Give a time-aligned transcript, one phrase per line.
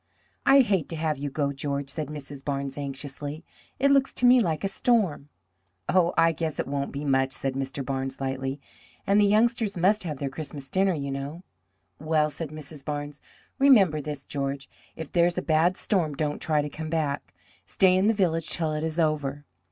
[0.47, 2.43] "I hate to have you go, George," said Mrs.
[2.43, 3.43] Barnes anxiously.
[3.77, 5.29] "It looks to me like a storm."
[5.87, 7.85] "Oh, I guess it won't be much," said Mr.
[7.85, 8.59] Barnes lightly;
[9.05, 11.43] "and the youngsters must have their Christmas dinner, you know."
[11.99, 12.83] "Well," said Mrs.
[12.83, 13.21] Barnes,
[13.59, 17.35] "remember this, George: if there is a bad storm don't try to come back.
[17.67, 19.45] Stay in the village till it is over.